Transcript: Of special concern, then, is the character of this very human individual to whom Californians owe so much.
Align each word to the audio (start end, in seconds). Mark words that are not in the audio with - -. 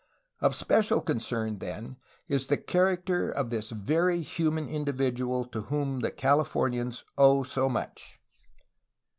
Of 0.39 0.55
special 0.55 0.99
concern, 0.99 1.59
then, 1.59 1.97
is 2.27 2.47
the 2.47 2.57
character 2.57 3.29
of 3.29 3.51
this 3.51 3.69
very 3.69 4.21
human 4.23 4.67
individual 4.67 5.45
to 5.49 5.61
whom 5.61 6.01
Californians 6.01 7.05
owe 7.19 7.43
so 7.43 7.69
much. 7.69 8.17